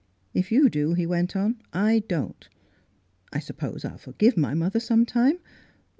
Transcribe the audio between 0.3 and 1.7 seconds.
"If you do," he went on,"